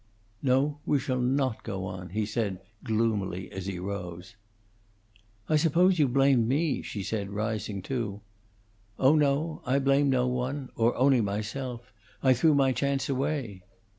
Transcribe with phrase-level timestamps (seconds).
[0.41, 4.35] "No, we shall not go on," he said, gloomily, as he rose.
[5.47, 8.21] "I suppose you blame me," she said, rising too.
[8.97, 9.61] "Oh no!
[9.63, 11.93] I blame no one or only myself.
[12.23, 13.61] I threw my chance away."